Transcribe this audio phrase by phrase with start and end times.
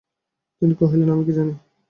[0.61, 1.53] তিনি কহিলেন, আমি কী জানি।